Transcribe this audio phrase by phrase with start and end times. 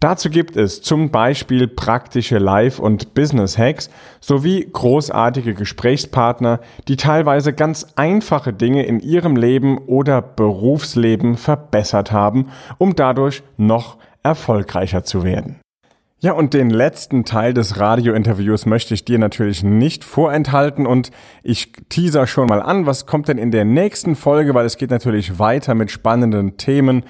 [0.00, 7.86] Dazu gibt es zum Beispiel praktische Live- und Business-Hacks sowie großartige Gesprächspartner, die teilweise ganz
[7.96, 12.48] einfache Dinge in ihrem Leben oder Berufsleben verbessert haben,
[12.78, 15.60] um dadurch noch erfolgreicher zu werden.
[16.20, 21.12] Ja, und den letzten Teil des Radiointerviews möchte ich dir natürlich nicht vorenthalten und
[21.44, 24.90] ich teaser schon mal an, was kommt denn in der nächsten Folge, weil es geht
[24.90, 27.04] natürlich weiter mit spannenden Themen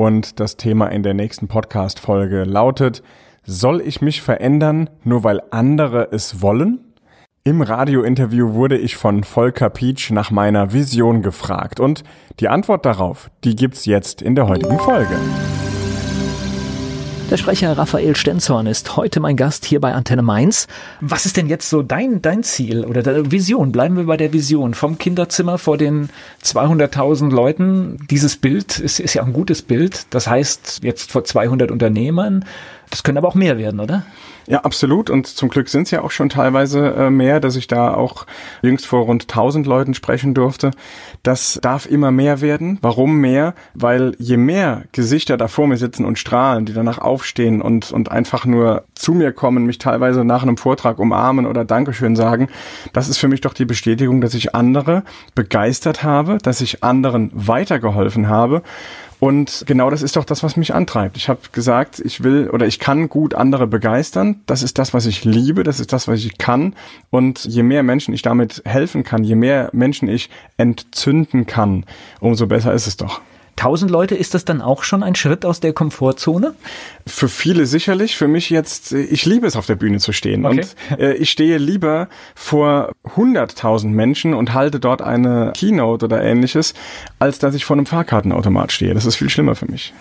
[0.00, 3.02] und das Thema in der nächsten Podcast-Folge lautet,
[3.44, 6.80] soll ich mich verändern, nur weil andere es wollen?
[7.44, 12.02] Im Radiointerview wurde ich von Volker Pietsch nach meiner Vision gefragt und
[12.38, 15.18] die Antwort darauf, die gibt's jetzt in der heutigen Folge.
[17.30, 20.66] Der Sprecher Raphael Stenzhorn ist heute mein Gast hier bei Antenne Mainz.
[21.00, 23.70] Was ist denn jetzt so dein, dein Ziel oder deine Vision?
[23.70, 24.74] Bleiben wir bei der Vision.
[24.74, 26.08] Vom Kinderzimmer vor den
[26.42, 28.04] 200.000 Leuten.
[28.10, 30.06] Dieses Bild ist, ist ja ein gutes Bild.
[30.10, 32.44] Das heißt, jetzt vor 200 Unternehmern.
[32.90, 34.02] Das können aber auch mehr werden, oder?
[34.50, 35.10] Ja, absolut.
[35.10, 38.26] Und zum Glück sind es ja auch schon teilweise äh, mehr, dass ich da auch
[38.62, 40.72] jüngst vor rund 1000 Leuten sprechen durfte.
[41.22, 42.76] Das darf immer mehr werden.
[42.82, 43.54] Warum mehr?
[43.74, 48.10] Weil je mehr Gesichter da vor mir sitzen und strahlen, die danach aufstehen und, und
[48.10, 52.48] einfach nur zu mir kommen, mich teilweise nach einem Vortrag umarmen oder Dankeschön sagen,
[52.92, 55.04] das ist für mich doch die Bestätigung, dass ich andere
[55.36, 58.62] begeistert habe, dass ich anderen weitergeholfen habe
[59.20, 61.18] und genau das ist doch das, was mich antreibt.
[61.18, 64.40] Ich habe gesagt, ich will oder ich kann gut andere begeistern.
[64.46, 66.74] Das ist das, was ich liebe, das ist das, was ich kann.
[67.10, 71.84] Und je mehr Menschen ich damit helfen kann, je mehr Menschen ich entzünden kann,
[72.20, 73.20] umso besser ist es doch.
[73.60, 76.54] 1000 Leute, ist das dann auch schon ein Schritt aus der Komfortzone?
[77.06, 78.16] Für viele sicherlich.
[78.16, 80.46] Für mich jetzt, ich liebe es, auf der Bühne zu stehen.
[80.46, 80.60] Okay.
[80.90, 86.74] Und äh, ich stehe lieber vor 100.000 Menschen und halte dort eine Keynote oder ähnliches,
[87.18, 88.94] als dass ich vor einem Fahrkartenautomat stehe.
[88.94, 89.92] Das ist viel schlimmer für mich.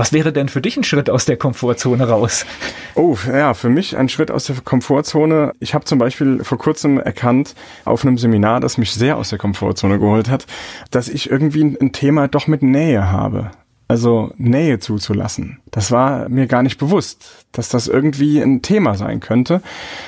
[0.00, 2.46] Was wäre denn für dich ein Schritt aus der Komfortzone raus?
[2.94, 5.52] Oh, ja, für mich ein Schritt aus der Komfortzone.
[5.60, 9.38] Ich habe zum Beispiel vor kurzem erkannt, auf einem Seminar, das mich sehr aus der
[9.38, 10.46] Komfortzone geholt hat,
[10.90, 13.50] dass ich irgendwie ein Thema doch mit Nähe habe
[13.88, 15.58] also Nähe zuzulassen.
[15.72, 19.62] Das war mir gar nicht bewusst, dass das irgendwie ein Thema sein könnte.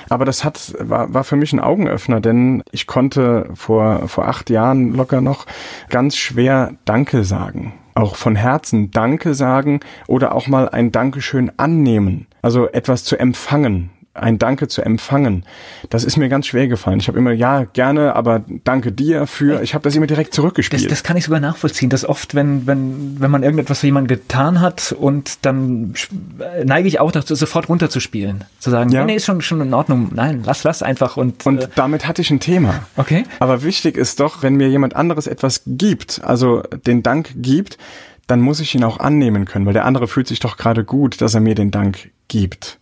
[0.08, 4.50] Aber das hat, war, war für mich ein Augenöffner, denn ich konnte vor, vor acht
[4.50, 5.46] Jahren locker noch
[5.90, 7.74] ganz schwer Danke sagen.
[7.94, 12.26] Auch von Herzen Danke sagen oder auch mal ein Dankeschön annehmen.
[12.40, 15.44] Also etwas zu empfangen ein Danke zu empfangen,
[15.88, 17.00] das ist mir ganz schwer gefallen.
[17.00, 20.84] Ich habe immer, ja, gerne, aber danke dir für, ich habe das immer direkt zurückgespielt.
[20.84, 24.08] Das, das kann ich sogar nachvollziehen, dass oft, wenn, wenn, wenn man irgendetwas für jemanden
[24.08, 25.94] getan hat und dann
[26.64, 28.44] neige ich auch dazu, sofort runterzuspielen.
[28.58, 29.04] Zu sagen, ja.
[29.04, 31.16] nee, ist schon, schon in Ordnung, nein, lass, lass einfach.
[31.16, 32.86] Und, und äh, damit hatte ich ein Thema.
[32.96, 33.24] Okay.
[33.38, 37.78] Aber wichtig ist doch, wenn mir jemand anderes etwas gibt, also den Dank gibt,
[38.26, 41.20] dann muss ich ihn auch annehmen können, weil der andere fühlt sich doch gerade gut,
[41.20, 42.78] dass er mir den Dank gibt.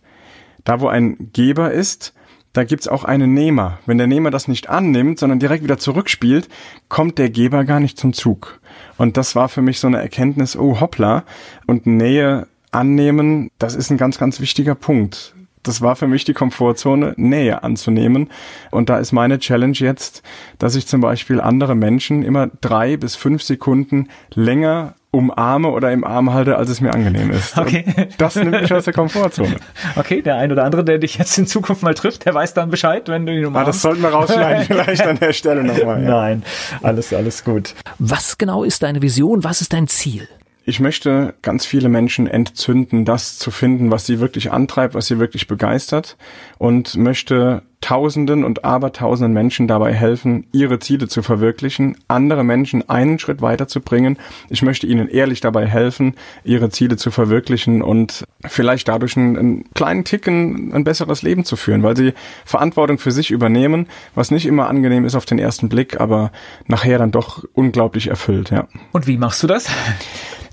[0.63, 2.13] Da, wo ein Geber ist,
[2.53, 3.79] da gibt's auch einen Nehmer.
[3.85, 6.49] Wenn der Nehmer das nicht annimmt, sondern direkt wieder zurückspielt,
[6.89, 8.59] kommt der Geber gar nicht zum Zug.
[8.97, 11.23] Und das war für mich so eine Erkenntnis, oh hoppla,
[11.65, 15.33] und Nähe annehmen, das ist ein ganz, ganz wichtiger Punkt.
[15.63, 18.29] Das war für mich die Komfortzone, Nähe anzunehmen.
[18.71, 20.23] Und da ist meine Challenge jetzt,
[20.57, 26.05] dass ich zum Beispiel andere Menschen immer drei bis fünf Sekunden länger umarme oder im
[26.05, 27.57] Arm halte, als es mir angenehm ist.
[27.61, 27.83] Okay.
[27.95, 29.57] Und das nimmt mich aus der Komfortzone.
[29.95, 32.69] Okay, der ein oder andere, der dich jetzt in Zukunft mal trifft, der weiß dann
[32.69, 33.67] Bescheid, wenn du ihn umarmst.
[33.67, 36.01] Ah, das sollten wir rausschneiden vielleicht an der Stelle nochmal.
[36.03, 36.09] Ja.
[36.09, 36.43] Nein,
[36.81, 37.75] alles, alles gut.
[37.99, 39.43] Was genau ist deine Vision?
[39.43, 40.27] Was ist dein Ziel?
[40.63, 45.17] Ich möchte ganz viele Menschen entzünden, das zu finden, was sie wirklich antreibt, was sie
[45.17, 46.17] wirklich begeistert
[46.59, 53.17] und möchte Tausenden und Abertausenden Menschen dabei helfen, ihre Ziele zu verwirklichen, andere Menschen einen
[53.17, 54.19] Schritt weiterzubringen.
[54.49, 56.13] Ich möchte ihnen ehrlich dabei helfen,
[56.43, 61.55] ihre Ziele zu verwirklichen und vielleicht dadurch einen, einen kleinen Ticken ein besseres Leben zu
[61.55, 62.13] führen, weil sie
[62.45, 66.31] Verantwortung für sich übernehmen, was nicht immer angenehm ist auf den ersten Blick, aber
[66.67, 68.67] nachher dann doch unglaublich erfüllt, ja.
[68.91, 69.67] Und wie machst du das?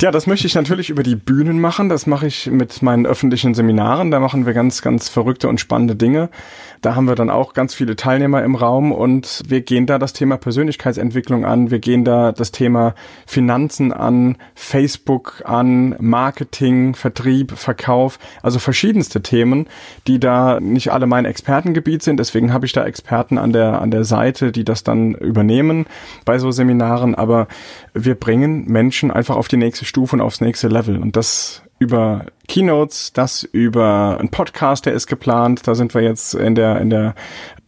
[0.00, 1.88] Ja, das möchte ich natürlich über die Bühnen machen.
[1.88, 4.12] Das mache ich mit meinen öffentlichen Seminaren.
[4.12, 6.28] Da machen wir ganz, ganz verrückte und spannende Dinge.
[6.82, 10.12] Da haben wir dann auch ganz viele Teilnehmer im Raum und wir gehen da das
[10.12, 11.72] Thema Persönlichkeitsentwicklung an.
[11.72, 12.94] Wir gehen da das Thema
[13.26, 18.20] Finanzen an, Facebook an, Marketing, Vertrieb, Verkauf.
[18.40, 19.66] Also verschiedenste Themen,
[20.06, 22.18] die da nicht alle mein Expertengebiet sind.
[22.18, 25.86] Deswegen habe ich da Experten an der, an der Seite, die das dann übernehmen
[26.24, 27.16] bei so Seminaren.
[27.16, 27.48] Aber
[27.94, 30.98] wir bringen Menschen einfach auf die nächste Stufe und aufs nächste Level.
[30.98, 35.66] Und das über Keynotes, das über einen Podcast, der ist geplant.
[35.66, 37.14] Da sind wir jetzt in der, in der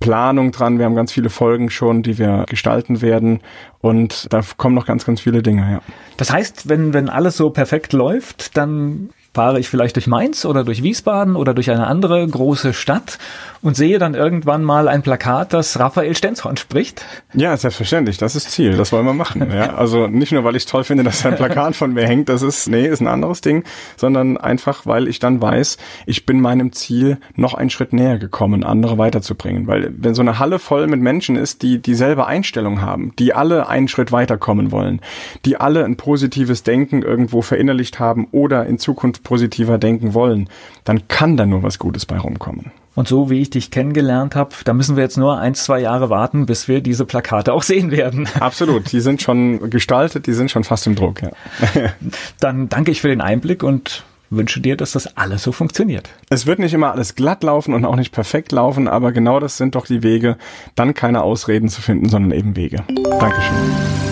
[0.01, 0.79] Planung dran.
[0.79, 3.41] Wir haben ganz viele Folgen schon, die wir gestalten werden.
[3.81, 5.81] Und da kommen noch ganz, ganz viele Dinge, ja.
[6.17, 10.65] Das heißt, wenn, wenn alles so perfekt läuft, dann fahre ich vielleicht durch Mainz oder
[10.65, 13.19] durch Wiesbaden oder durch eine andere große Stadt
[13.63, 17.05] und sehe dann irgendwann mal ein Plakat, das Raphael Stenzhorn spricht.
[17.35, 18.17] Ja, selbstverständlich.
[18.17, 18.77] Das ist Ziel.
[18.77, 19.51] Das wollen wir machen.
[19.53, 22.29] Ja, also nicht nur, weil ich toll finde, dass ein Plakat von mir hängt.
[22.29, 23.65] Das ist, nee, ist ein anderes Ding,
[23.97, 25.77] sondern einfach, weil ich dann weiß,
[26.07, 29.67] ich bin meinem Ziel noch einen Schritt näher gekommen, andere weiterzubringen.
[29.67, 33.69] Weil wenn so eine Halle voll mit Menschen ist, die dieselbe Einstellung haben, die alle
[33.69, 35.01] einen Schritt weiterkommen wollen,
[35.45, 38.79] die alle ein positives Denken irgendwo verinnerlicht haben oder in
[39.21, 40.49] Zukunft positiver denken wollen,
[40.85, 42.73] dann kann da nur was Gutes bei rumkommen.
[42.97, 46.11] Und so wie ich dich kennengelernt habe, da müssen wir jetzt nur ein, zwei Jahre
[46.11, 48.29] warten, bis wir diese Plakate auch sehen werden.
[48.41, 51.23] Absolut, die sind schon gestaltet, die sind schon fast im Druck.
[51.23, 51.31] Ja.
[52.41, 56.09] Dann danke ich für den Einblick und wünsche dir, dass das alles so funktioniert.
[56.31, 59.57] Es wird nicht immer alles glatt laufen und auch nicht perfekt laufen, aber genau das
[59.57, 60.37] sind doch die Wege,
[60.75, 62.85] dann keine Ausreden zu finden, sondern eben Wege.
[63.19, 64.10] Dankeschön.